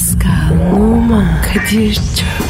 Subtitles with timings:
[0.00, 2.49] Pascal, Oman, Kadir çok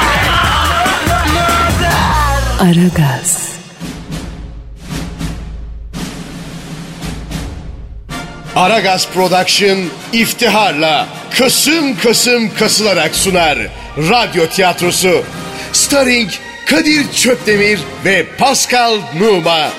[2.61, 3.55] Aragaz,
[8.55, 9.77] Aragaz Production
[10.13, 13.57] iftiharla kısım kısım kasılarak sunar.
[13.97, 15.23] Radyo tiyatrosu.
[15.73, 16.29] Starring
[16.65, 19.69] Kadir Çöptemir ve Pascal Numa.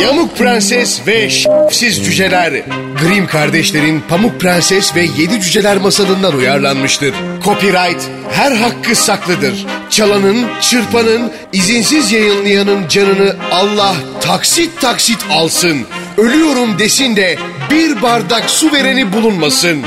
[0.00, 2.62] Yamuk Prenses ve Şifsiz Cüceler.
[3.00, 7.14] Grimm kardeşlerin Pamuk Prenses ve Yedi Cüceler masalından uyarlanmıştır.
[7.44, 8.02] Copyright
[8.32, 9.66] her hakkı saklıdır.
[9.90, 15.78] Çalanın, çırpanın, izinsiz yayınlayanın canını Allah taksit taksit alsın.
[16.18, 17.38] Ölüyorum desin de
[17.70, 19.82] bir bardak su vereni bulunmasın.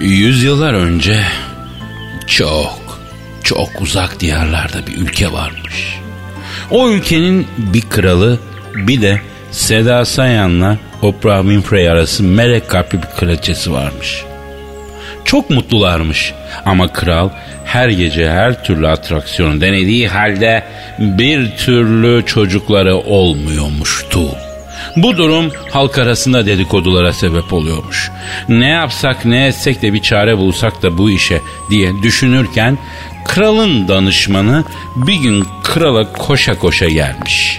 [0.00, 1.24] Yüzyıllar önce
[2.30, 3.00] çok
[3.44, 5.98] çok uzak diyarlarda bir ülke varmış.
[6.70, 8.38] O ülkenin bir kralı
[8.74, 14.24] bir de Seda Sayan'la Oprah Winfrey arası melek kalpli bir kraliçesi varmış.
[15.24, 17.30] Çok mutlularmış ama kral
[17.64, 20.64] her gece her türlü atraksiyonu denediği halde
[20.98, 24.20] bir türlü çocukları olmuyormuştu.
[24.96, 28.10] Bu durum halk arasında dedikodulara sebep oluyormuş.
[28.48, 32.78] Ne yapsak ne etsek de bir çare bulsak da bu işe diye düşünürken
[33.24, 34.64] kralın danışmanı
[34.96, 37.58] bir gün krala koşa koşa gelmiş.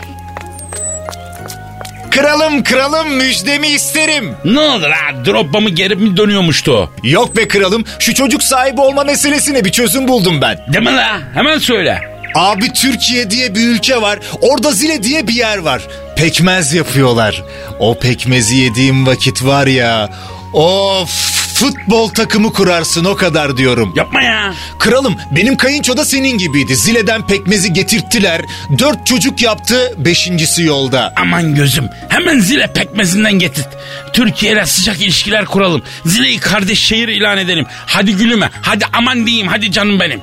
[2.12, 4.36] Kralım kralım müjdemi isterim.
[4.46, 6.90] Ne oldu la droppa mı geri mi dönüyormuştu?
[7.04, 10.60] Yok be kralım şu çocuk sahibi olma meselesine bir çözüm buldum ben.
[10.74, 12.02] Deme la hemen söyle.
[12.36, 14.20] Abi Türkiye diye bir ülke var.
[14.42, 15.88] Orada Zile diye bir yer var.
[16.16, 17.44] Pekmez yapıyorlar.
[17.80, 20.10] O pekmezi yediğim vakit var ya.
[20.54, 21.32] Of
[21.62, 23.94] futbol takımı kurarsın o kadar diyorum.
[23.96, 24.54] Yapma ya.
[24.80, 26.76] Kralım benim kayınço da senin gibiydi.
[26.76, 28.42] Zile'den pekmezi getirttiler.
[28.80, 29.94] Dört çocuk yaptı.
[29.98, 31.14] Beşincisi yolda.
[31.16, 33.66] Aman gözüm hemen zile pekmezinden getir.
[34.14, 35.82] Türkiye ile sıcak ilişkiler kuralım.
[36.06, 37.66] Zile'yi kardeş şehir ilan edelim.
[37.86, 40.20] Hadi gülüme hadi aman diyeyim hadi canım benim.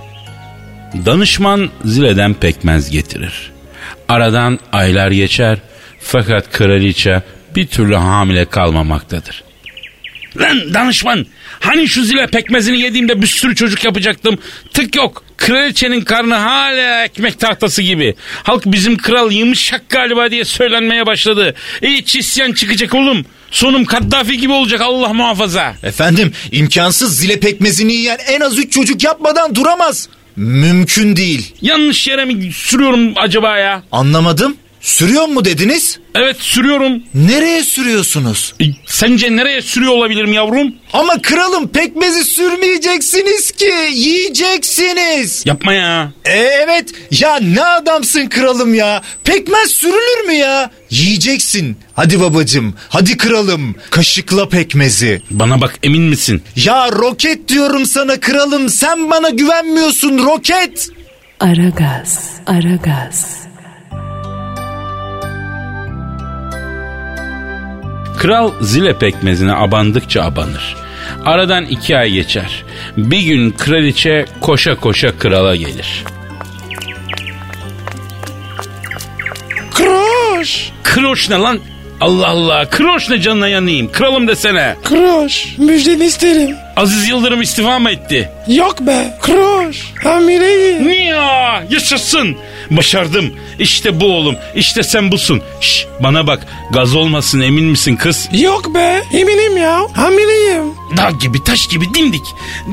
[1.07, 3.53] Danışman zileden pekmez getirir.
[4.09, 5.59] Aradan aylar geçer
[6.01, 7.23] fakat kraliçe
[7.57, 9.48] bir türlü hamile kalmamaktadır.
[10.37, 11.27] Lan danışman
[11.61, 14.39] hani şu zile pekmezini yediğimde bir sürü çocuk yapacaktım.
[14.73, 15.25] Tık yok.
[15.37, 18.15] Kraliçenin karnı hala ekmek tahtası gibi.
[18.43, 21.55] Halk bizim kral yumuşak galiba diye söylenmeye başladı.
[21.83, 23.25] Hiç isyan çıkacak oğlum.
[23.51, 25.75] Sonum Kaddafi gibi olacak Allah muhafaza.
[25.83, 30.09] Efendim imkansız zile pekmezini yiyen en az üç çocuk yapmadan duramaz.
[30.37, 31.55] Mümkün değil.
[31.63, 33.83] Yanlış yere mi sürüyorum acaba ya?
[33.93, 34.57] Anlamadım.
[34.89, 35.99] Sürüyor mu dediniz?
[36.15, 37.03] Evet sürüyorum.
[37.15, 38.55] Nereye sürüyorsunuz?
[38.61, 40.75] E, Sence nereye sürüyor olabilirim yavrum?
[40.93, 45.43] Ama kralım pekmezi sürmeyeceksiniz ki yiyeceksiniz.
[45.47, 46.13] Yapma ya.
[46.25, 49.03] E, evet ya ne adamsın kralım ya.
[49.25, 50.71] Pekmez sürülür mü ya?
[50.91, 51.77] Yiyeceksin.
[51.95, 55.23] Hadi babacım hadi kralım kaşıkla pekmezi.
[55.31, 56.43] Bana bak emin misin?
[56.57, 60.89] Ya roket diyorum sana kralım sen bana güvenmiyorsun roket.
[61.41, 63.37] Aragaz, Aragaz,
[68.19, 70.77] Kral zile pekmezine abandıkça abanır.
[71.25, 72.65] Aradan iki ay geçer.
[72.97, 76.05] Bir gün kraliçe koşa koşa krala gelir.
[79.75, 81.59] Kroş, Kroş ne lan?
[82.01, 83.93] Allah Allah kroş ne canına yanayım.
[83.93, 84.77] Kralım desene.
[84.85, 86.57] kroş, müjdeni isterim.
[86.77, 88.31] Aziz Yıldırım istifa mı etti?
[88.49, 90.89] Yok be, kroş, hamileyim.
[90.89, 91.15] Niye?
[91.71, 92.37] Yaşasın.
[92.71, 93.35] Başardım.
[93.59, 94.37] İşte bu oğlum.
[94.55, 95.43] İşte sen busun.
[95.61, 96.47] Şş, bana bak.
[96.71, 98.29] Gaz olmasın emin misin kız?
[98.33, 100.65] Yok be, eminim ya, hamileyim.
[100.97, 102.25] Dağ gibi taş gibi dimdik.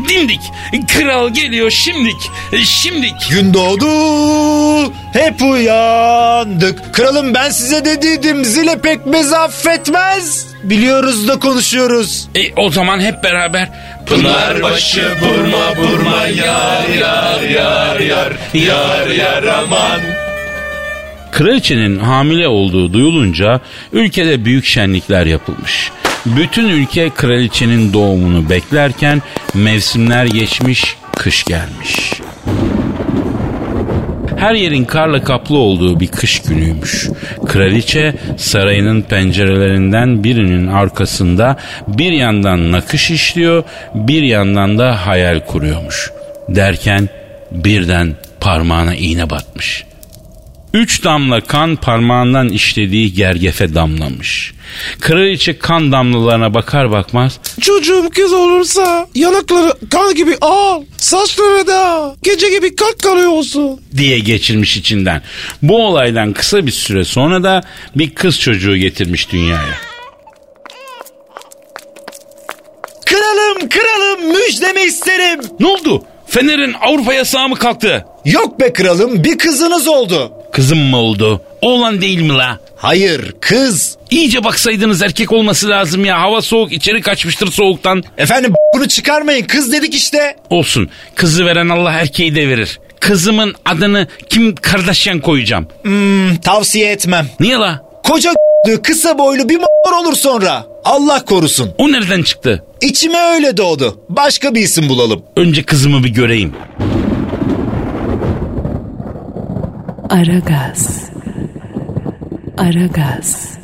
[0.09, 0.41] Dimdik.
[0.87, 2.31] Kral geliyor şimdik.
[2.63, 3.13] Şimdik.
[3.29, 6.93] Gün doğdu hep uyandık.
[6.93, 10.47] Kralım ben size dediydim zile pekmezi affetmez.
[10.63, 12.27] Biliyoruz da konuşuyoruz.
[12.35, 13.69] E, o zaman hep beraber
[14.05, 20.01] Pınarbaşı burma burma yar yar yar yar yar yar aman.
[21.31, 23.59] Kraliçenin hamile olduğu duyulunca
[23.93, 25.91] ülkede büyük şenlikler yapılmış.
[26.25, 29.21] Bütün ülke kraliçenin doğumunu beklerken
[29.53, 32.21] mevsimler geçmiş, kış gelmiş.
[34.37, 37.09] Her yerin karla kaplı olduğu bir kış günüymüş.
[37.45, 43.63] Kraliçe sarayının pencerelerinden birinin arkasında bir yandan nakış işliyor,
[43.95, 46.11] bir yandan da hayal kuruyormuş.
[46.49, 47.09] Derken
[47.51, 49.83] birden parmağına iğne batmış.
[50.75, 54.53] Üç damla kan parmağından işlediği gergefe damlamış.
[54.99, 60.83] Kraliçe kan damlalarına bakar bakmaz Çocuğum kız olursa yanakları kan gibi al.
[60.97, 63.81] Saçları da gece gibi kalk kalıyor olsun.
[63.97, 65.21] diye geçirmiş içinden.
[65.61, 67.63] Bu olaydan kısa bir süre sonra da
[67.95, 69.75] bir kız çocuğu getirmiş dünyaya.
[73.05, 75.41] Kralım kralım müjdemi isterim.
[75.59, 76.03] Ne oldu?
[76.27, 78.05] Fener'in Avrupa yasağı mı kalktı?
[78.25, 80.34] Yok be kralım bir kızınız oldu.
[80.55, 81.41] Kızım mı oldu?
[81.61, 82.59] Oğlan değil mi la?
[82.75, 83.97] Hayır kız.
[84.09, 86.21] İyice baksaydınız erkek olması lazım ya.
[86.21, 88.03] Hava soğuk içeri kaçmıştır soğuktan.
[88.17, 90.35] Efendim bunu çıkarmayın kız dedik işte.
[90.49, 90.89] Olsun.
[91.15, 92.79] Kızı veren Allah erkeği de verir.
[92.99, 95.67] Kızımın adını Kim Kardashian koyacağım.
[95.83, 97.27] Hmm, tavsiye etmem.
[97.39, 97.81] Niye la?
[98.03, 98.33] Koca
[98.83, 100.65] kısa boylu bir mor olur sonra.
[100.83, 101.71] Allah korusun.
[101.77, 102.63] O nereden çıktı?
[102.81, 103.99] İçime öyle doğdu.
[104.09, 105.23] Başka bir isim bulalım.
[105.37, 106.53] Önce kızımı bir göreyim.
[110.09, 111.09] Aragaz.
[112.57, 113.57] Aragaz.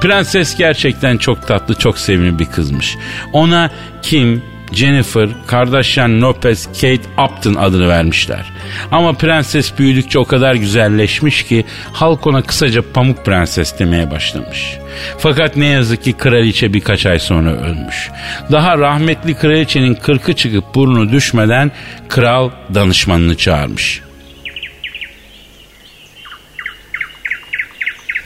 [0.00, 2.96] Prenses gerçekten çok tatlı, çok sevimli bir kızmış.
[3.32, 3.70] Ona
[4.02, 4.42] Kim,
[4.72, 8.52] Jennifer, Kardashian Lopez, Kate Upton adını vermişler.
[8.90, 14.76] Ama prenses büyüdükçe o kadar güzelleşmiş ki halk ona kısaca Pamuk Prenses demeye başlamış.
[15.18, 18.10] Fakat ne yazık ki kraliçe birkaç ay sonra ölmüş.
[18.52, 21.72] Daha rahmetli kraliçenin kırkı çıkıp burnu düşmeden
[22.08, 24.00] kral danışmanını çağırmış.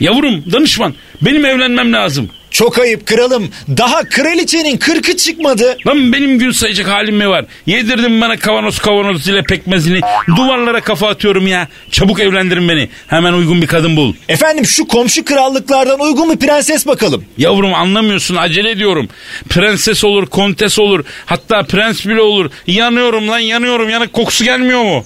[0.00, 2.30] Yavrum danışman benim evlenmem lazım.
[2.58, 3.50] Çok ayıp kralım.
[3.76, 5.76] Daha kraliçenin kırkı çıkmadı.
[5.86, 7.44] Lan benim gün sayacak halim mi var?
[7.66, 10.00] Yedirdim bana kavanoz kavanoz ile pekmezini.
[10.36, 11.68] Duvarlara kafa atıyorum ya.
[11.90, 12.88] Çabuk evlendirin beni.
[13.06, 14.14] Hemen uygun bir kadın bul.
[14.28, 17.24] Efendim şu komşu krallıklardan uygun bir prenses bakalım.
[17.38, 19.08] Yavrum anlamıyorsun acele ediyorum.
[19.48, 21.04] Prenses olur, kontes olur.
[21.26, 22.50] Hatta prens bile olur.
[22.66, 23.90] Yanıyorum lan yanıyorum.
[23.90, 25.04] Yanık kokusu gelmiyor mu?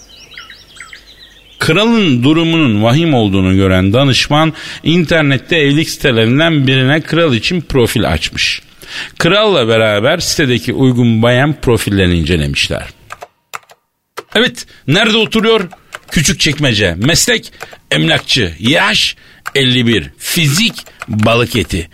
[1.62, 8.62] Kralın durumunun vahim olduğunu gören danışman internette evlilik sitelerinden birine kral için profil açmış.
[9.19, 12.87] Kralla beraber sitedeki uygun bayan profillerini incelemişler.
[14.35, 15.69] Evet, nerede oturuyor?
[16.11, 16.94] Küçük çekmece.
[16.99, 17.53] Meslek
[17.91, 18.55] emlakçı.
[18.58, 19.17] Yaş
[19.54, 20.10] 51.
[20.19, 20.75] Fizik
[21.08, 21.88] balık eti.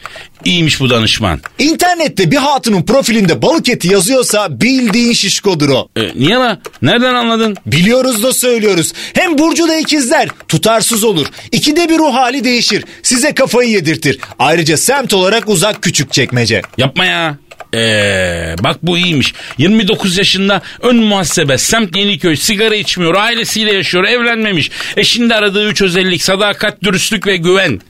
[0.45, 1.41] İyiymiş bu danışman.
[1.59, 5.89] İnternette bir hatunun profilinde balık eti yazıyorsa bildiğin şişkodur o.
[5.97, 6.61] E, niye la?
[6.83, 7.57] Nereden anladın?
[7.67, 8.93] Biliyoruz da söylüyoruz.
[9.15, 10.29] Hem Burcu da ikizler.
[10.49, 11.27] Tutarsız olur.
[11.53, 12.85] İkide bir ruh hali değişir.
[13.03, 14.19] Size kafayı yedirtir.
[14.39, 16.63] Ayrıca semt olarak uzak küçük çekmece.
[16.79, 17.37] Yapma ya.
[17.75, 19.35] Ee, bak bu iyiymiş.
[19.59, 24.71] 29 yaşında ön muhasebe, semt Yeniköy, sigara içmiyor, ailesiyle yaşıyor, evlenmemiş.
[24.97, 27.81] Eşinde aradığı üç özellik, sadakat, dürüstlük ve güven.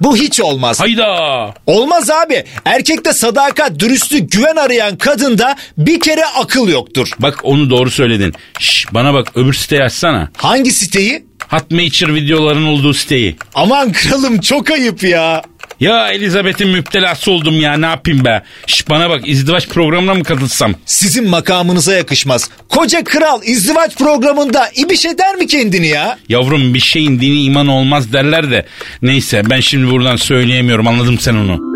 [0.00, 0.80] Bu hiç olmaz.
[0.80, 1.54] Hayda.
[1.66, 2.44] Olmaz abi.
[2.64, 7.08] Erkekte sadakat, dürüstlük, güven arayan kadında bir kere akıl yoktur.
[7.18, 8.34] Bak onu doğru söyledin.
[8.58, 10.28] Şş, bana bak öbür siteyi açsana.
[10.36, 11.24] Hangi siteyi?
[11.48, 13.36] Hotmacher videoların olduğu siteyi.
[13.54, 15.42] Aman kralım çok ayıp ya.
[15.80, 18.42] Ya Elizabeth'in müptelası oldum ya ne yapayım be.
[18.66, 20.74] Şş, bana bak izdivaç programına mı katılsam?
[20.86, 22.50] Sizin makamınıza yakışmaz.
[22.68, 26.18] Koca kral izdivaç programında ibiş eder mi kendini ya?
[26.28, 28.66] Yavrum bir şeyin dini iman olmaz derler de.
[29.02, 31.70] Neyse ben şimdi buradan söyleyemiyorum anladım sen onu.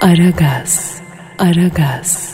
[0.00, 0.94] Aragaz.
[1.38, 2.30] Aragaz.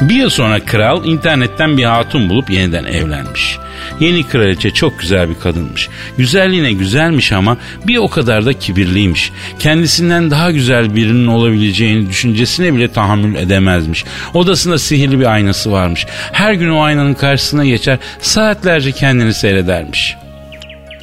[0.00, 3.58] Bir yıl sonra kral internetten bir hatun bulup yeniden evlenmiş.
[4.00, 5.88] Yeni kraliçe çok güzel bir kadınmış.
[6.18, 7.56] Güzelliğine güzelmiş ama
[7.86, 9.32] bir o kadar da kibirliymiş.
[9.58, 14.04] Kendisinden daha güzel birinin olabileceğini düşüncesine bile tahammül edemezmiş.
[14.34, 16.06] Odasında sihirli bir aynası varmış.
[16.32, 20.16] Her gün o aynanın karşısına geçer saatlerce kendini seyredermiş.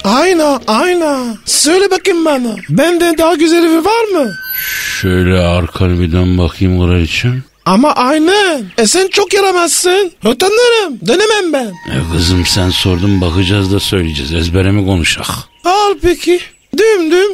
[0.03, 1.35] Ayna ayna.
[1.45, 2.55] Söyle bakayım bana.
[2.69, 4.31] Benden daha güzeli var mı?
[5.01, 7.43] Şöyle arkanı bir dön bakayım kraliçem.
[7.65, 8.65] Ama aynen.
[8.77, 10.11] E sen çok yaramazsın.
[10.25, 10.99] Utanırım.
[11.07, 11.67] Dönemem ben.
[11.67, 14.33] E kızım sen sordun bakacağız da söyleyeceğiz.
[14.33, 15.27] Ezbere mi konuşak?
[15.65, 16.39] Al peki.
[16.77, 17.31] Düm düm.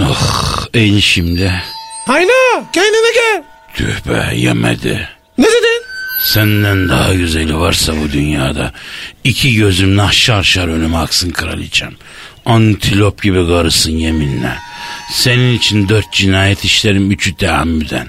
[0.00, 1.62] Ah en şimdi.
[2.08, 3.42] Ayna kendine gel.
[3.74, 5.08] Tüh be yemedi.
[5.38, 5.82] Ne dedin?
[6.24, 8.72] Senden daha güzeli varsa bu dünyada
[9.24, 11.92] iki gözüm nahşar şar önüme aksın kraliçem.
[12.46, 14.56] Antilop gibi karısın yeminle.
[15.12, 18.06] Senin için dört cinayet işlerim üçü teammüden.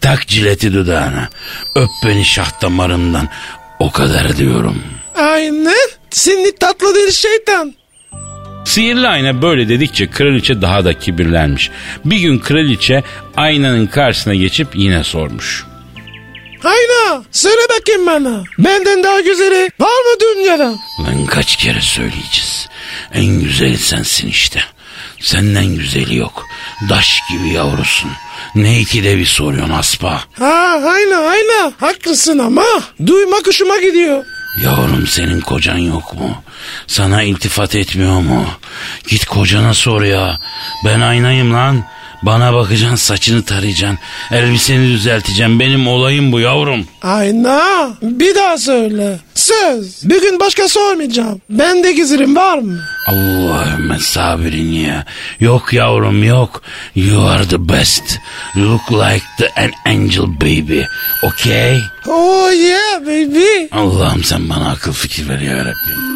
[0.00, 1.28] Tak cileti dudağına.
[1.74, 3.28] Öp beni şah damarımdan.
[3.78, 4.82] O kadar diyorum.
[5.16, 5.88] Aynen.
[6.10, 7.74] Seni tatlı dil şeytan.
[8.64, 11.70] Sihirli ayna böyle dedikçe kraliçe daha da kibirlenmiş.
[12.04, 13.02] Bir gün kraliçe
[13.36, 15.64] aynanın karşısına geçip yine sormuş.
[16.64, 18.42] Ayna söyle bakayım bana.
[18.58, 20.74] Benden daha güzeli var mı dünyada?
[21.00, 22.68] Lan kaç kere söyleyeceğiz.
[23.14, 24.60] En güzeli sensin işte.
[25.20, 26.46] Senden güzeli yok.
[26.88, 28.10] Daş gibi yavrusun.
[28.54, 30.20] Ne ikide bir soruyorsun aspa.
[30.38, 32.64] Ha ayna ayna haklısın ama
[33.06, 34.24] duymak hoşuma gidiyor.
[34.64, 36.42] Yavrum senin kocan yok mu?
[36.86, 38.46] Sana iltifat etmiyor mu?
[39.08, 40.38] Git kocana sor ya.
[40.84, 41.84] Ben aynayım lan.
[42.22, 43.98] Bana bakacaksın saçını tarayacaksın.
[44.30, 45.60] Elbiseni düzelteceksin.
[45.60, 46.86] Benim olayım bu yavrum.
[47.02, 49.18] Ayna bir daha söyle.
[49.34, 51.40] Söz bir gün başka sormayacağım.
[51.50, 52.80] Bende gizlim var mı?
[53.08, 55.04] Allahümme sabirin ya.
[55.40, 56.62] Yok yavrum yok.
[56.94, 58.18] You are the best.
[58.56, 60.80] Look like the an angel baby.
[61.22, 61.80] Okay?
[62.08, 63.66] Oh yeah baby.
[63.72, 66.12] Allah'ım sen bana akıl fikir ver ya Rabbim.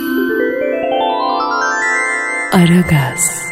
[2.52, 3.45] Aragaz,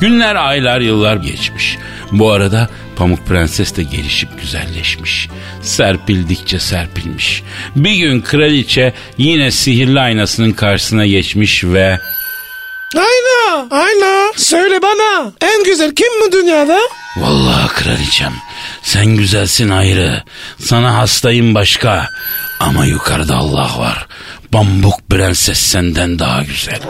[0.00, 1.78] Günler, aylar, yıllar geçmiş.
[2.12, 5.28] Bu arada Pamuk Prenses de gelişip güzelleşmiş.
[5.62, 7.42] Serpildikçe serpilmiş.
[7.76, 11.98] Bir gün kraliçe yine sihirli aynasının karşısına geçmiş ve...
[12.96, 15.32] Ayna ayna söyle bana.
[15.40, 16.78] En güzel kim mi dünyada?
[17.16, 18.32] Vallahi kraliçem
[18.82, 20.22] sen güzelsin ayrı.
[20.58, 22.08] Sana hastayım başka.
[22.60, 24.06] Ama yukarıda Allah var.
[24.52, 26.80] Pamuk Prenses senden daha güzel.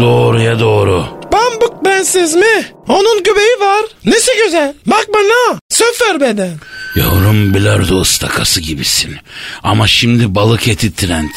[0.00, 1.06] Doğruya doğru.
[1.32, 2.64] Pamuk prenses mi?
[2.88, 3.84] Onun göbeği var.
[4.04, 4.74] Nesi güzel?
[4.86, 5.58] Bak bana.
[5.68, 6.54] Söfer beden.
[6.96, 9.16] Yavrum bilardo ıstakası gibisin.
[9.62, 11.30] Ama şimdi balık eti trend.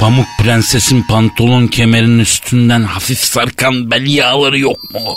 [0.00, 5.16] Pamuk prensesin pantolon kemerinin üstünden hafif sarkan bel yağları yok mu?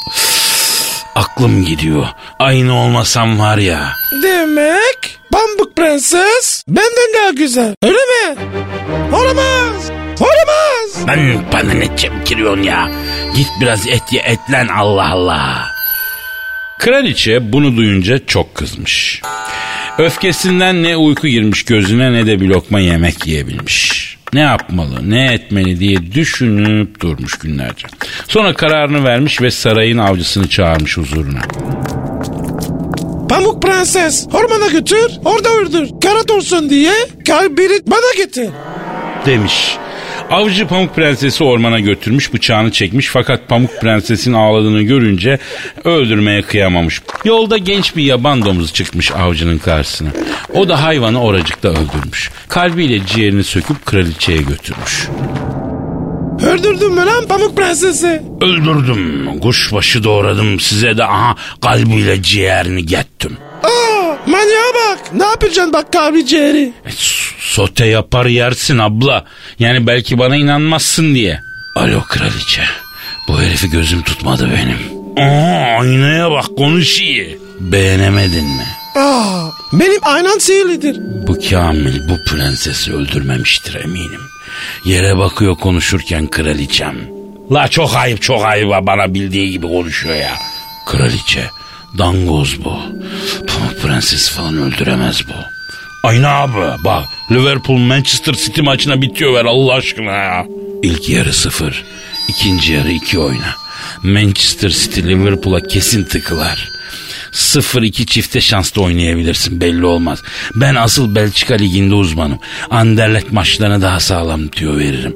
[1.15, 2.07] Aklım gidiyor.
[2.39, 3.93] Aynı olmasam var ya.
[4.23, 7.75] Demek Pamuk prenses benden daha güzel.
[7.83, 8.35] Öyle mi?
[9.13, 9.91] Olamaz.
[10.19, 10.74] Olamaz.
[11.07, 11.19] Ben
[11.53, 12.91] bana ne çemkiriyorsun ya?
[13.35, 15.67] Git biraz et ye etlen Allah Allah.
[16.79, 19.21] Kraliçe bunu duyunca çok kızmış.
[19.97, 24.05] Öfkesinden ne uyku girmiş gözüne ne de bir lokma yemek yiyebilmiş.
[24.33, 27.87] Ne yapmalı, ne etmeli diye düşünüp durmuş günlerce.
[28.27, 31.39] Sonra kararını vermiş ve sarayın avcısını çağırmış huzuruna.
[33.29, 35.89] Pamuk prenses ormana götür orada öldür.
[36.03, 36.93] Karat olsun diye
[37.27, 38.49] kalbini bana getir.
[39.25, 39.77] demiş.
[40.31, 45.39] Avcı Pamuk Prensesi ormana götürmüş bıçağını çekmiş fakat Pamuk Prenses'in ağladığını görünce
[45.83, 47.01] öldürmeye kıyamamış.
[47.25, 50.09] Yolda genç bir yaban domuzu çıkmış avcının karşısına.
[50.53, 52.31] O da hayvanı oracıkta öldürmüş.
[52.47, 55.07] Kalbiyle ciğerini söküp kraliçeye götürmüş.
[56.47, 58.21] Öldürdün mü lan Pamuk prensesi?
[58.41, 63.37] Öldürdüm, kuşbaşı doğradım size de aha kalbiyle ciğerini gettim.
[63.63, 63.94] Aa
[64.27, 65.13] manyağa bak.
[65.13, 66.73] Ne yapacaksın bak kalbi ciğeri?
[66.85, 66.89] E,
[67.39, 69.25] sote yapar yersin abla.
[69.59, 71.39] Yani belki bana inanmazsın diye.
[71.75, 72.63] Alo kraliçe.
[73.27, 74.77] Bu herifi gözüm tutmadı benim.
[75.17, 77.25] Aa aynaya bak konuşuyor.
[77.59, 78.65] Beğenemedin mi?
[78.95, 80.97] Aa benim aynan sihirlidir.
[81.27, 84.21] Bu Kamil bu prensesi öldürmemiştir eminim.
[84.85, 86.95] Yere bakıyor konuşurken kraliçem.
[87.51, 90.35] La çok ayıp çok ayıp bana bildiği gibi konuşuyor ya.
[90.85, 91.43] Kraliçe
[91.97, 92.73] dangoz bu.
[93.47, 95.33] Pamuk prensesi falan öldüremez bu.
[96.07, 100.45] Ayna abi bak Liverpool Manchester City maçına bitiyor ver Allah aşkına ya.
[100.83, 101.83] İlk yarı sıfır.
[102.27, 103.55] ikinci yarı iki oyna.
[104.03, 106.69] Manchester City Liverpool'a kesin tıkılar.
[107.31, 110.23] 0-2 çifte şanslı oynayabilirsin belli olmaz.
[110.55, 112.39] Ben asıl Belçika Ligi'nde uzmanım.
[112.69, 115.15] Anderlecht maçlarına daha sağlam tüyo veririm.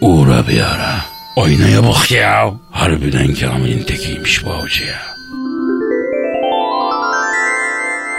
[0.00, 1.04] Uğra bir ara.
[1.36, 2.54] Oynaya bak ya.
[2.70, 5.11] Harbiden Kamil'in tekiymiş bu avcı ya.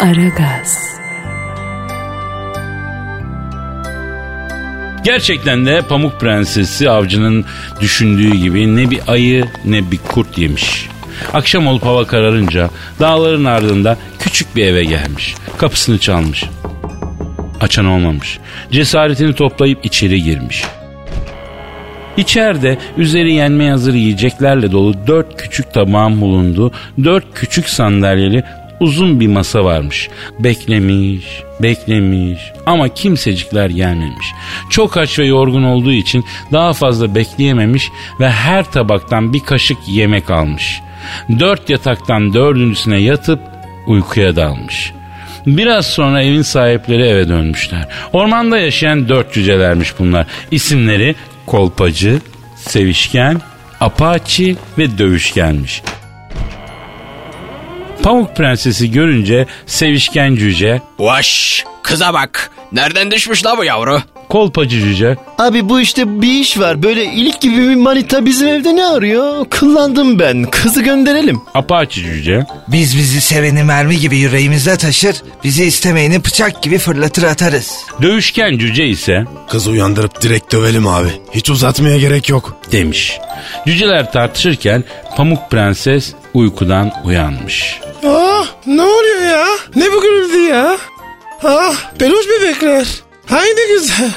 [0.02, 1.00] Aragaz,
[5.04, 7.46] Gerçekten de Pamuk Prensesi avcının
[7.82, 10.90] düşündüğü gibi ne bir ayı ne bir kurt yemiş.
[11.34, 12.70] Akşam olup hava kararınca
[13.00, 15.36] dağların ardında küçük bir eve gelmiş.
[15.58, 16.44] Kapısını çalmış.
[17.62, 18.40] Açan olmamış.
[18.72, 20.64] Cesaretini toplayıp içeri girmiş.
[22.18, 26.72] İçeride üzeri yenmeye hazır yiyeceklerle dolu dört küçük tabağın bulunduğu
[27.04, 28.44] dört küçük sandalyeli
[28.80, 30.10] uzun bir masa varmış.
[30.40, 31.26] Beklemiş,
[31.62, 34.28] beklemiş ama kimsecikler gelmemiş.
[34.70, 37.90] Çok aç ve yorgun olduğu için daha fazla bekleyememiş
[38.20, 40.82] ve her tabaktan bir kaşık yemek almış.
[41.40, 43.40] Dört yataktan dördüncüsüne yatıp
[43.88, 44.94] uykuya dalmış.
[45.48, 47.88] Biraz sonra evin sahipleri eve dönmüşler.
[48.14, 50.28] Ormanda yaşayan dört cücelermiş bunlar.
[50.52, 51.16] İsimleri
[51.46, 52.20] Kolpacı,
[52.56, 53.42] Sevişken,
[53.80, 55.82] Apaçi ve Dövüşkenmiş.
[58.04, 64.02] Pamuk Prensesi görünce Sevişken cüce Vaş kıza bak Nereden düşmüş la bu yavru?
[64.30, 65.16] Kolpacı cüce.
[65.40, 66.84] Abi bu işte bir iş var.
[66.84, 69.46] Böyle ilik gibi bir manita bizim evde ne arıyor?
[69.46, 70.44] Kullandım ben.
[70.44, 71.42] Kızı gönderelim.
[71.54, 72.46] Apaçı cüce.
[72.68, 77.78] Biz bizi seveni mermi gibi yüreğimizde taşır, bizi istemeyeni bıçak gibi fırlatır atarız.
[78.02, 81.10] Dövüşken cüce ise Kız uyandırıp direkt dövelim abi.
[81.32, 82.58] Hiç uzatmaya gerek yok.
[82.72, 83.20] demiş.
[83.68, 84.84] Cüceler tartışırken
[85.18, 87.80] Pamuk Prenses uykudan uyanmış.
[88.06, 89.46] Ah ne oluyor ya?
[89.76, 90.78] Ne bu gürültü ya?
[91.44, 92.88] Ah peluş bebekler.
[93.26, 94.12] Hay ne güzel.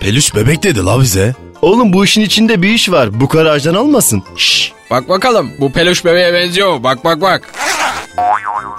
[0.00, 1.34] Peluş bebek dedi la bize.
[1.62, 3.20] Oğlum bu işin içinde bir iş var.
[3.20, 4.22] Bu karajdan olmasın.
[4.36, 6.84] Şşş bak bakalım bu peluş bebeğe benziyor mu?
[6.84, 7.52] Bak bak bak.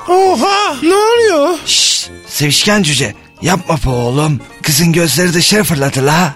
[0.07, 1.57] Oha ne oluyor?
[1.65, 4.39] Şşş, sevişken cüce, yapma po oğlum.
[4.63, 6.33] Kızın gözleri dışarı fırladı la.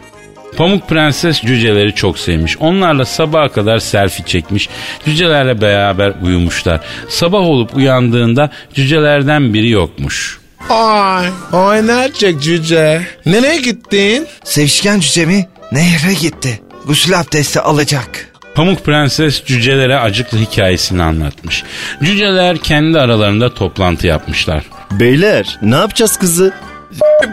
[0.56, 2.58] Pamuk Prenses cüceleri çok sevmiş.
[2.58, 4.70] Onlarla sabaha kadar selfie çekmiş.
[5.06, 6.80] Cücelerle beraber uyumuşlar.
[7.10, 10.40] Sabah olup uyandığında cücelerden biri yokmuş.
[10.70, 13.02] Ay, ay nerede cüce?
[13.26, 14.28] Nereye gittin?
[14.44, 16.62] Sevişken cücemi nehre gitti.
[16.86, 18.28] Gusül abdesti alacak.
[18.56, 21.64] Pamuk Prenses cücelere acıklı hikayesini anlatmış.
[22.04, 24.64] Cüceler kendi aralarında toplantı yapmışlar.
[24.92, 26.54] Beyler ne yapacağız kızı?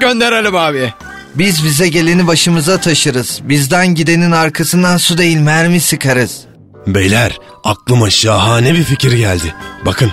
[0.01, 0.93] Gönderelim abi.
[1.35, 3.41] Biz bize geleni başımıza taşırız.
[3.45, 6.41] Bizden gidenin arkasından su değil mermi sıkarız.
[6.87, 9.55] Beyler aklıma şahane bir fikir geldi.
[9.87, 10.13] Bakın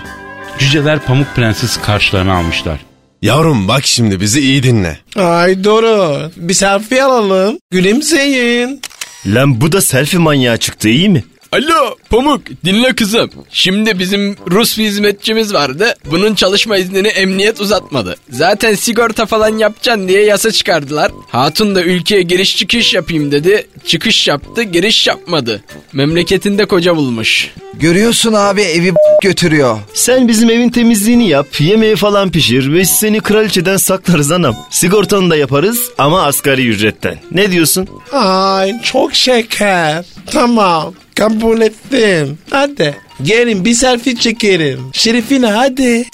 [0.60, 2.80] Cüceler Pamuk Prenses'i karşılarına almışlar.
[3.22, 5.00] yavrum bak şimdi bizi iyi dinle.
[5.16, 6.32] Ay doğru.
[6.38, 7.58] Bir selfie alalım.
[7.72, 8.82] Gülümseyin.
[9.26, 11.24] Lan bu da selfie manyağı çıktı iyi mi?
[11.52, 13.30] Alo Pamuk dinle kızım.
[13.50, 15.94] Şimdi bizim Rus bir hizmetçimiz vardı.
[16.12, 18.16] Bunun çalışma iznini emniyet uzatmadı.
[18.30, 21.12] Zaten sigorta falan yapacaksın diye yasa çıkardılar.
[21.30, 23.68] Hatun da ülkeye giriş çıkış yapayım dedi.
[23.86, 25.64] Çıkış yaptı giriş yapmadı.
[25.94, 27.52] Memleketinde koca bulmuş.
[27.74, 29.80] Görüyorsun abi evi götürüyor.
[29.94, 34.56] Sen bizim evin temizliğini yap, yemeği falan pişir ve seni kraliçeden saklarız anam.
[34.70, 37.18] Sigortanı da yaparız ama asgari ücretten.
[37.32, 37.88] Ne diyorsun?
[38.12, 40.06] Ay çok şeker.
[40.32, 40.94] Tamam.
[41.16, 42.38] Kabul ettim.
[42.50, 42.96] Hadi.
[43.22, 44.80] Gelin bir selfie çekelim.
[44.94, 46.06] Şerifine hadi.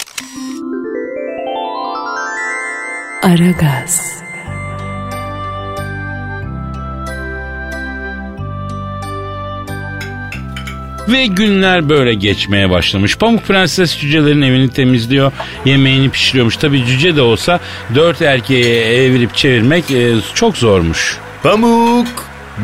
[3.22, 4.18] Aragaz,
[11.08, 13.16] Ve günler böyle geçmeye başlamış.
[13.16, 15.32] Pamuk Prenses cücelerin evini temizliyor,
[15.64, 16.56] yemeğini pişiriyormuş.
[16.56, 17.60] Tabii cüce de olsa
[17.94, 21.18] dört erkeği evirip çevirmek e, çok zormuş.
[21.42, 22.08] Pamuk,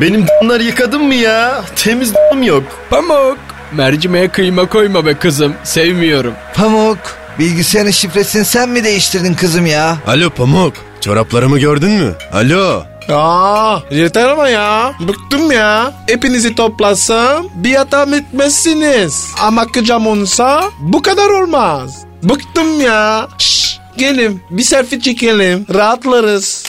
[0.01, 1.63] benim d***ları yıkadın mı ya?
[1.75, 2.63] Temiz d***ım yok.
[2.89, 3.37] Pamuk
[3.71, 6.33] mercimeğe kıyma koyma be kızım sevmiyorum.
[6.55, 6.97] Pamuk,
[7.39, 9.97] bilgisayarın şifresini sen mi değiştirdin kızım ya?
[10.07, 12.13] Alo Pamuk çoraplarımı gördün mü?
[12.33, 12.83] Alo.
[13.09, 14.93] Aa, yeter ama ya.
[14.99, 15.91] Bıktım ya.
[16.07, 19.27] Hepinizi toplasam bir hatam etmezsiniz.
[19.41, 22.03] Ama kıcam olsa bu kadar olmaz.
[22.23, 23.27] Bıktım ya.
[23.39, 25.65] Şşş, gelin bir selfie çekelim.
[25.73, 26.63] Rahatlarız.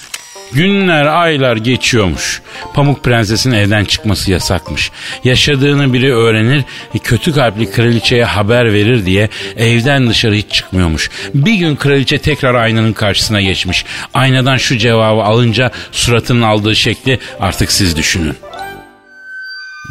[0.53, 2.43] Günler, aylar geçiyormuş.
[2.75, 4.91] Pamuk Prenses'in evden çıkması yasakmış.
[5.25, 11.11] Yaşadığını biri öğrenir, e, kötü kalpli kraliçeye haber verir diye evden dışarı hiç çıkmıyormuş.
[11.35, 13.85] Bir gün kraliçe tekrar aynanın karşısına geçmiş.
[14.15, 18.37] Aynadan şu cevabı alınca suratının aldığı şekli artık siz düşünün.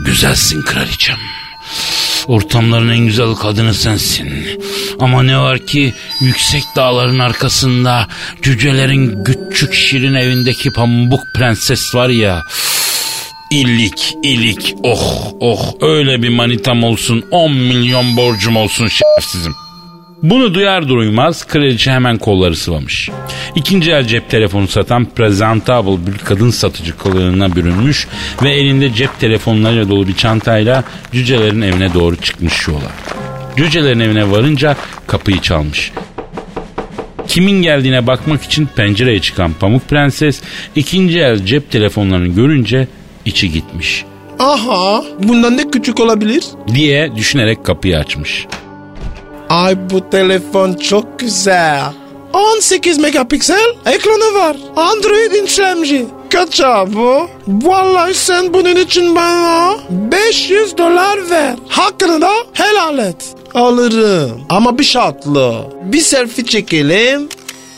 [0.05, 1.17] Güzelsin kraliçem.
[2.27, 4.47] Ortamların en güzel kadını sensin.
[4.99, 8.07] Ama ne var ki yüksek dağların arkasında
[8.41, 12.43] cücelerin küçük şirin evindeki pamuk prenses var ya.
[13.51, 19.64] İlik ilik oh oh öyle bir manitam olsun 10 milyon borcum olsun şerefsizim.
[20.29, 23.09] Bunu duyar duymaz kraliçe hemen kolları sıvamış.
[23.55, 28.07] İkinci el cep telefonu satan presentable bir kadın satıcı kılığına bürünmüş
[28.43, 32.91] ve elinde cep telefonlarıyla dolu bir çantayla cücelerin evine doğru çıkmış yola.
[33.57, 34.75] Cücelerin evine varınca
[35.07, 35.91] kapıyı çalmış.
[37.27, 40.41] Kimin geldiğine bakmak için pencereye çıkan Pamuk Prenses
[40.75, 42.87] ikinci el cep telefonlarını görünce
[43.25, 44.05] içi gitmiş
[44.39, 46.43] Aha, bundan ne küçük olabilir?
[46.73, 48.45] diye düşünerek kapıyı açmış.
[49.49, 51.81] Ay bu telefon çok güzel.
[52.33, 54.57] 18 megapiksel ekranı var.
[54.75, 56.05] Android işlemci.
[56.29, 57.29] Kaç bu?
[57.47, 61.55] Vallahi sen bunun için bana 500 dolar ver.
[61.69, 63.25] Hakkını da helal et.
[63.53, 64.41] Alırım.
[64.49, 65.55] Ama bir şartlı.
[65.83, 67.29] Bir selfie çekelim.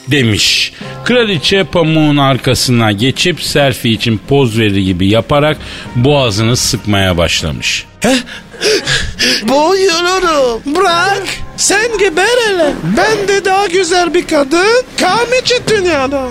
[0.08, 0.74] demiş.
[1.06, 5.58] Kraliçe pamuğun arkasına geçip selfie için poz verir gibi yaparak
[5.96, 7.86] boğazını sıkmaya başlamış.
[9.50, 10.62] Boyuyorum.
[10.76, 11.24] Bırak.
[11.58, 12.74] Sen geber hele.
[12.98, 14.84] Ben de daha güzel bir kadın.
[15.00, 16.22] Kalmayacak dünyada.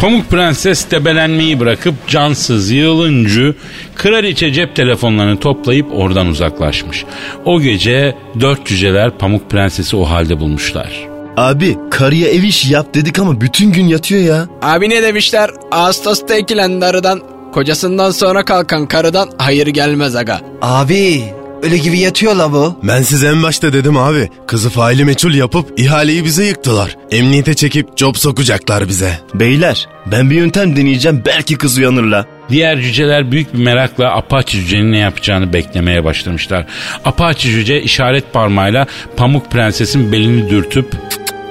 [0.00, 3.54] Pamuk Prenses debelenmeyi bırakıp cansız yığılıncı
[3.94, 7.04] kraliçe cep telefonlarını toplayıp oradan uzaklaşmış.
[7.44, 11.08] O gece dört cüceler Pamuk Prenses'i o halde bulmuşlar.
[11.36, 14.48] Abi karıya ev işi yap dedik ama bütün gün yatıyor ya.
[14.62, 15.50] Abi ne demişler?
[15.70, 17.20] Ağustos'ta ekilen darıdan,
[17.56, 20.40] kocasından sonra kalkan karıdan hayır gelmez aga.
[20.62, 21.22] Abi
[21.62, 22.78] öyle gibi yatıyor la bu.
[22.82, 24.30] Ben size en başta dedim abi.
[24.46, 26.96] Kızı faili meçhul yapıp ihaleyi bize yıktılar.
[27.10, 29.18] Emniyete çekip job sokacaklar bize.
[29.34, 32.26] Beyler ben bir yöntem deneyeceğim belki kız uyanırla.
[32.48, 36.66] Diğer cüceler büyük bir merakla Apache cücenin ne yapacağını beklemeye başlamışlar.
[37.04, 40.94] Apache cüce işaret parmağıyla Pamuk Prenses'in belini dürtüp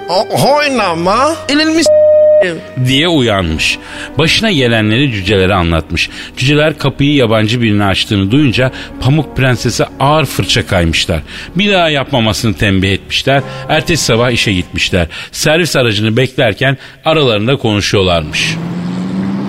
[0.10, 1.36] O, oynama.
[1.50, 1.78] Elimi
[2.88, 3.78] diye uyanmış.
[4.18, 6.10] Başına gelenleri cücelere anlatmış.
[6.38, 11.22] Cüceler kapıyı yabancı birine açtığını duyunca Pamuk Prenses'e ağır fırça kaymışlar.
[11.56, 13.42] Bir daha yapmamasını tembih etmişler.
[13.70, 15.08] Ertesi sabah işe gitmişler.
[15.32, 18.56] Servis aracını beklerken aralarında konuşuyorlarmış.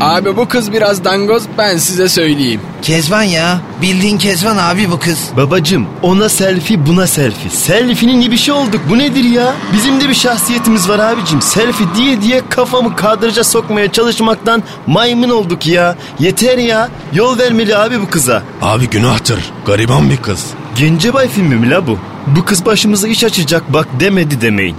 [0.01, 2.61] Abi bu kız biraz dangoz ben size söyleyeyim.
[2.83, 3.61] Kezban ya.
[3.83, 5.19] Bildiğin Kezban abi bu kız.
[5.37, 7.51] Babacım ona selfie buna selfie.
[7.51, 9.55] Selfie'nin gibi şey olduk bu nedir ya?
[9.73, 11.43] Bizim de bir şahsiyetimiz var abicim.
[11.43, 15.97] Selfie diye diye kafamı kadraja sokmaya çalışmaktan maymun olduk ya.
[16.19, 16.89] Yeter ya.
[17.13, 18.43] Yol vermeli abi bu kıza.
[18.63, 19.39] Abi günahtır.
[19.67, 20.47] Gariban bir kız.
[20.79, 21.99] Gencebay filmi mi la bu?
[22.27, 24.77] Bu kız başımıza iş açacak bak demedi demeyin.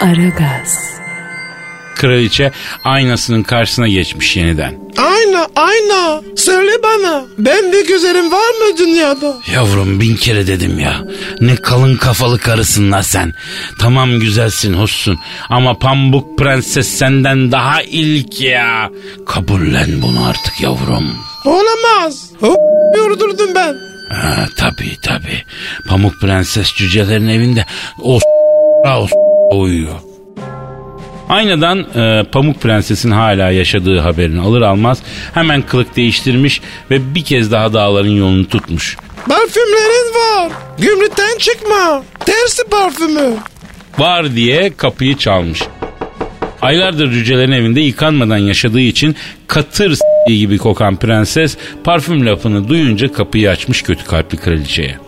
[0.00, 0.78] Aragaz,
[1.96, 2.52] Kraliçe
[2.84, 4.74] aynasının karşısına geçmiş yeniden.
[4.96, 6.22] Ayna ayna.
[6.36, 7.24] Söyle bana.
[7.38, 9.36] Ben de güzelim var mı dünyada?
[9.54, 11.02] Yavrum bin kere dedim ya.
[11.40, 13.34] Ne kalın kafalı karısın la sen.
[13.80, 15.18] Tamam güzelsin, hoşsun.
[15.50, 18.90] Ama Pambuk Prenses senden daha ilk ya.
[19.26, 21.16] Kabullen bunu artık yavrum.
[21.44, 22.30] Olamaz.
[22.40, 22.58] Hop
[22.96, 23.74] yordurdum ben.
[24.10, 25.42] Ha, tabii tabii.
[25.88, 27.66] Pamuk Prenses cücelerin evinde
[28.02, 28.18] o
[28.90, 29.08] o
[29.58, 29.94] uyuyor.
[31.28, 34.98] Aynadan e, Pamuk Prenses'in hala yaşadığı haberini alır almaz
[35.34, 36.60] hemen kılık değiştirmiş
[36.90, 38.96] ve bir kez daha dağların yolunu tutmuş.
[39.28, 40.52] Parfümlerin var.
[40.78, 42.02] Gümrükten çıkma.
[42.26, 43.34] Tersi parfümü.
[43.98, 45.62] Var diye kapıyı çalmış.
[46.62, 53.50] Aylardır cücelerin evinde yıkanmadan yaşadığı için katır s- gibi kokan prenses parfüm lafını duyunca kapıyı
[53.50, 54.98] açmış kötü kalpli kraliçeye.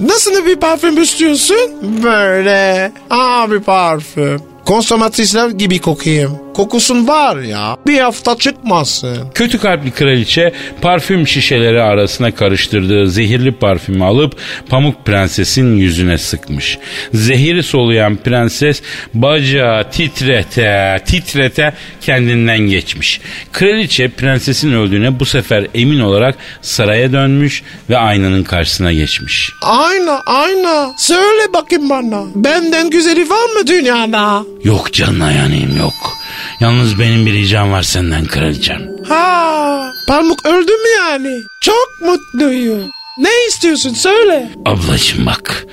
[0.00, 1.58] Nasıl bir parfüm istiyorsun?
[2.02, 2.92] Böyle.
[3.10, 4.40] Abi parfüm.
[4.64, 6.38] Konsomatrisler gibi kokayım.
[6.54, 7.76] Kokusun var ya.
[7.86, 9.18] Bir hafta çıkmasın.
[9.34, 14.36] Kötü kalpli kraliçe parfüm şişeleri arasına karıştırdığı zehirli parfümü alıp
[14.68, 16.78] Pamuk Prenses'in yüzüne sıkmış.
[17.14, 18.82] Zehiri soluyan prenses
[19.14, 23.20] bacağı titrete titrete kendinden geçmiş.
[23.52, 29.50] Kraliçe prensesin öldüğüne bu sefer emin olarak saraya dönmüş ve aynanın karşısına geçmiş.
[29.62, 30.92] Ayna ayna.
[30.98, 32.22] Söyle bakayım bana.
[32.34, 34.44] Benden güzeli var mı dünyada?
[34.64, 36.21] Yok canına yanayım yok.
[36.60, 38.82] Yalnız benim bir ricam var senden kraliçem.
[39.08, 41.40] Ha, Pamuk öldü mü yani?
[41.60, 42.90] Çok mutluyum.
[43.18, 44.50] Ne istiyorsun söyle.
[44.66, 45.66] Ablacım bak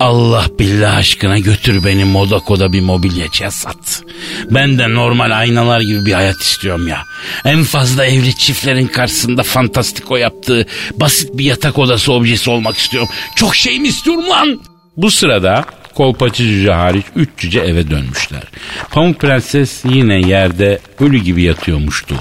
[0.00, 4.02] Allah billah aşkına götür beni Modako'da bir mobilyacıya sat.
[4.50, 7.02] Ben de normal aynalar gibi bir hayat istiyorum ya.
[7.44, 13.08] En fazla evli çiftlerin karşısında fantastiko yaptığı basit bir yatak odası objesi olmak istiyorum.
[13.36, 14.60] Çok şey mi istiyorum lan?
[14.96, 18.42] Bu sırada kolpaçı cüce hariç üç cüce eve dönmüşler.
[18.90, 22.14] Pamuk Prenses yine yerde ölü gibi yatıyormuştu.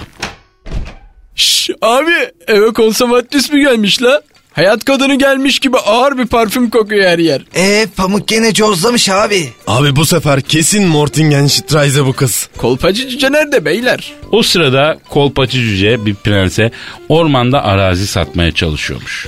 [1.36, 2.12] Şş, abi
[2.47, 4.21] eve konsomatris mi gelmiş la?
[4.53, 7.41] Hayat kadını gelmiş gibi ağır bir parfüm kokuyor her yer.
[7.55, 9.49] Ee pamuk gene cozlamış abi.
[9.67, 12.49] Abi bu sefer kesin Mortingenstreise bu kız.
[12.58, 14.13] Kolpacı cüce nerede beyler?
[14.32, 16.71] O sırada kolpaçı cüce bir prense
[17.10, 19.27] ormanda arazi satmaya çalışıyormuş.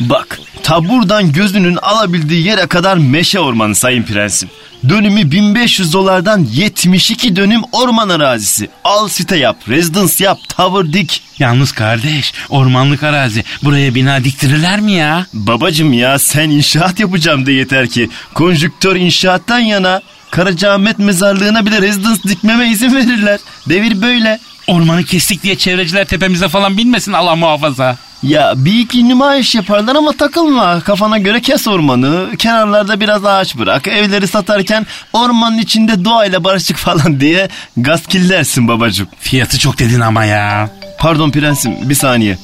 [0.00, 4.48] Bak ta buradan gözünün alabildiği yere kadar meşe ormanı sayın prensim.
[4.88, 8.68] Dönümü 1500 dolardan 72 dönüm orman arazisi.
[8.84, 11.22] Al site yap, residence yap, tower dik.
[11.38, 15.26] Yalnız kardeş ormanlık arazi buraya bina diktirirler mi ya?
[15.32, 18.08] Babacım ya sen inşaat yapacağım de yeter ki.
[18.34, 20.02] Konjüktör inşaattan yana.
[20.30, 23.40] Karacaahmet mezarlığına bile residence dikmeme izin verirler.
[23.68, 24.38] Devir böyle.
[24.66, 27.96] Ormanı kestik diye çevreciler tepemize falan binmesin Allah muhafaza.
[28.22, 30.80] Ya bir iki nümayiş yaparlar ama takılma.
[30.80, 32.36] Kafana göre kes ormanı.
[32.38, 33.86] Kenarlarda biraz ağaç bırak.
[33.88, 39.08] Evleri satarken ormanın içinde doğayla barışık falan diye gaz killersin babacım.
[39.20, 40.70] Fiyatı çok dedin ama ya.
[40.98, 42.38] Pardon prensim bir saniye.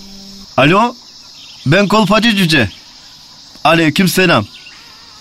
[0.57, 0.94] Alo
[1.66, 2.70] ben kolpacı cüce.
[3.64, 4.44] Aleyküm selam.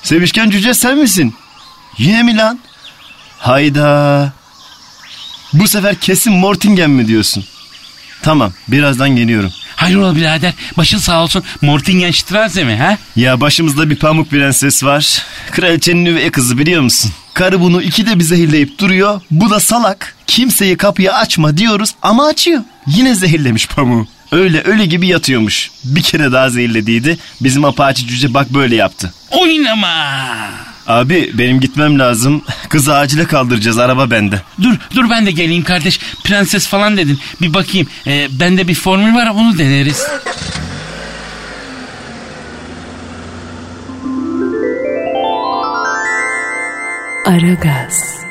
[0.03, 1.33] Sevişken cüce sen misin?
[1.97, 2.59] Yine mi lan?
[3.39, 4.31] Hayda.
[5.53, 7.45] Bu sefer kesin Mortingen mi diyorsun?
[8.21, 9.51] Tamam birazdan geliyorum.
[9.75, 12.97] Hayrola birader başın sağ olsun Mortingenstrasse mi ha?
[13.15, 15.25] Ya başımızda bir pamuk prenses var.
[15.51, 17.11] Kraliçenin üvey kızı biliyor musun?
[17.33, 19.21] Karı bunu ikide bir zehirleyip duruyor.
[19.31, 20.15] Bu da salak.
[20.27, 22.61] Kimseye kapıyı açma diyoruz ama açıyor.
[22.87, 24.07] Yine zehirlemiş pamuğu.
[24.31, 25.71] Öyle ölü gibi yatıyormuş.
[25.83, 27.17] Bir kere daha zehirlediydi.
[27.41, 29.13] Bizim apaçi cüce bak böyle yaptı.
[29.31, 30.17] Oynama.
[30.87, 32.41] Abi benim gitmem lazım.
[32.69, 34.41] Kızı acile kaldıracağız araba bende.
[34.61, 35.99] Dur dur ben de geleyim kardeş.
[36.23, 37.19] Prenses falan dedin.
[37.41, 37.87] Bir bakayım.
[38.07, 40.03] Ee, bende bir formül var onu deneriz.
[47.25, 48.24] Aragaz,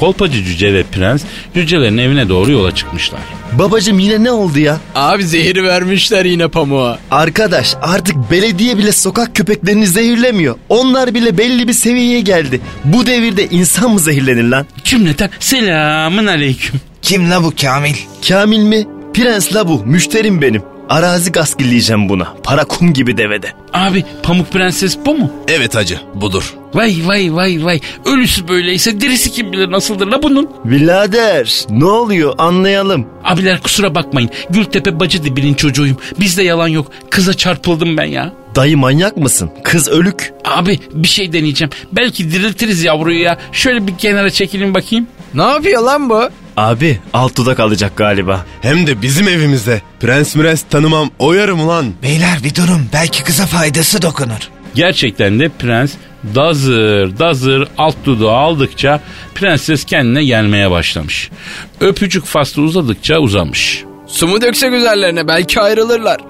[0.00, 1.22] Kolpacı cüce ve prens
[1.54, 3.20] cücelerin evine doğru yola çıkmışlar.
[3.52, 4.76] Babacım yine ne oldu ya?
[4.94, 6.98] Abi zehri vermişler yine pamuğa.
[7.10, 10.56] Arkadaş artık belediye bile sokak köpeklerini zehirlemiyor.
[10.68, 12.60] Onlar bile belli bir seviyeye geldi.
[12.84, 14.66] Bu devirde insan mı zehirlenir lan?
[14.84, 16.80] Cümleten selamın aleyküm.
[17.02, 17.94] Kim la bu Kamil?
[18.28, 18.86] Kamil mi?
[19.14, 19.82] Prens la bu.
[19.84, 20.62] Müşterim benim.
[20.88, 22.34] Arazi gaskilleyeceğim buna.
[22.42, 23.52] Para kum gibi devede.
[23.72, 25.30] Abi pamuk prenses bu mu?
[25.48, 26.54] Evet hacı budur.
[26.74, 27.80] Vay vay vay vay.
[28.06, 30.50] Ölüsü böyleyse dirisi kim bilir nasıldır la bunun.
[30.64, 33.06] Birader ne oluyor anlayalım.
[33.24, 34.30] Abiler kusura bakmayın.
[34.50, 35.96] Gültepe bacı dibinin çocuğuyum.
[36.20, 36.92] Bizde yalan yok.
[37.10, 38.32] Kıza çarpıldım ben ya.
[38.54, 39.50] Dayı manyak mısın?
[39.64, 40.32] Kız ölük.
[40.44, 41.70] Abi bir şey deneyeceğim.
[41.92, 43.38] Belki diriltiriz yavruyu ya.
[43.52, 45.06] Şöyle bir kenara çekilin bakayım.
[45.34, 46.28] Ne yapıyor lan bu?
[46.58, 48.46] Abi alt dudak alacak galiba.
[48.60, 49.82] Hem de bizim evimizde.
[50.00, 51.92] Prens mürens tanımam oyarım ulan.
[52.02, 54.50] Beyler bir durun belki kıza faydası dokunur.
[54.74, 55.92] Gerçekten de prens
[56.34, 59.00] dazır dazır alt dudağı aldıkça
[59.34, 61.30] prenses kendine gelmeye başlamış.
[61.80, 63.84] Öpücük faslı uzadıkça uzamış.
[64.06, 66.20] Su mu dökse güzellerine belki ayrılırlar.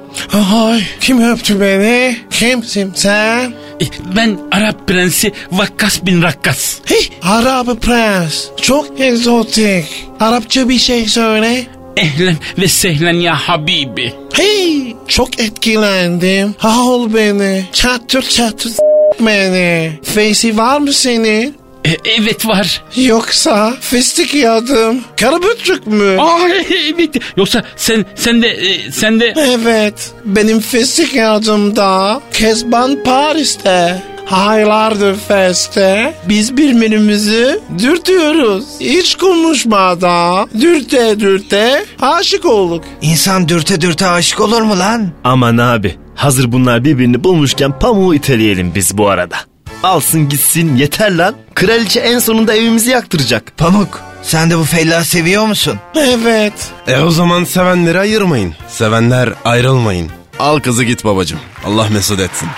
[0.54, 2.16] Ay kim öptü beni?
[2.30, 3.54] Kimsin sen?
[3.80, 3.84] E,
[4.16, 6.78] Ben Arap prensi Vakkas bin Rakkas.
[6.84, 8.44] Hey Arap prens.
[8.62, 9.84] Çok egzotik.
[10.20, 11.66] Arapça bir şey söyle.
[11.96, 14.14] Ehlen ve sehlen ya Habibi.
[14.32, 16.54] Hey çok etkilendim.
[16.62, 17.64] Al beni.
[17.72, 18.72] Çatır çatır
[19.20, 19.92] beni.
[20.02, 21.56] Face'i var mı senin?
[21.88, 22.82] E, evet var.
[22.96, 25.00] Yoksa fıstık yadım.
[25.20, 26.16] Karaböcük mü?
[26.20, 27.16] Aa, evet.
[27.36, 30.12] Yoksa sen sen de e, sen de Evet.
[30.24, 32.20] Benim fıstık yardımda.
[32.32, 34.02] Kezban Paris'te.
[34.30, 38.64] Aylardır feste biz birbirimizi dürtüyoruz.
[38.80, 42.84] Hiç konuşmadan dürte dürte aşık olduk.
[43.02, 45.08] İnsan dürte dürte aşık olur mu lan?
[45.24, 49.36] Aman abi hazır bunlar birbirini bulmuşken pamuğu iteleyelim biz bu arada.
[49.82, 51.34] Alsın gitsin yeter lan.
[51.60, 53.56] Kraliçe en sonunda evimizi yaktıracak.
[53.56, 55.78] Pamuk sen de bu fella seviyor musun?
[55.96, 56.52] Evet.
[56.86, 58.54] E o zaman sevenleri ayırmayın.
[58.68, 60.10] Sevenler ayrılmayın.
[60.38, 61.38] Al kızı git babacım.
[61.66, 62.48] Allah mesut etsin.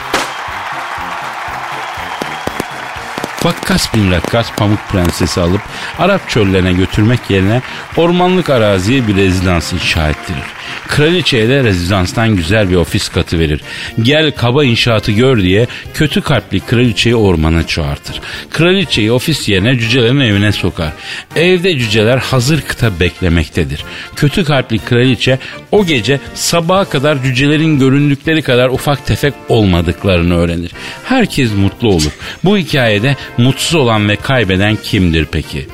[3.45, 5.61] Vakkas bin Rakkas Pamuk Prensesi alıp
[5.99, 7.63] Arap çöllerine götürmek yerine
[7.97, 10.45] ormanlık araziye bir rezidans inşa ettirir.
[10.89, 13.61] Kraliçeye de rezidanstan güzel bir ofis katı verir.
[14.03, 18.21] Gel kaba inşaatı gör diye kötü kalpli kraliçeyi ormana çağırtır.
[18.51, 20.93] Kraliçeyi ofis yerine cücelerin evine sokar.
[21.37, 23.85] Evde cüceler hazır kıta beklemektedir.
[24.17, 25.39] Kötü kalpli kraliçe
[25.73, 30.71] o gece sabaha kadar cücelerin göründükleri kadar ufak tefek olmadıklarını öğrenir.
[31.05, 32.13] Herkes mutlu olur.
[32.45, 35.67] Bu hikayede mutsuz olan ve kaybeden kimdir peki?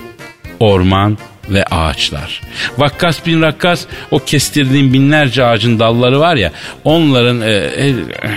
[0.60, 1.18] Orman
[1.50, 2.40] ve ağaçlar.
[2.78, 6.52] Vakkas bin Rakkas o kestirdiğin binlerce ağacın dalları var ya
[6.84, 7.94] onların e, e,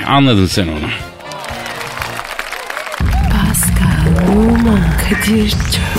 [0.07, 0.89] anladın sen onu.
[3.31, 5.98] Pascal, Oman, Kadir çok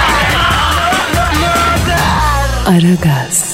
[2.65, 3.50] Aragaz.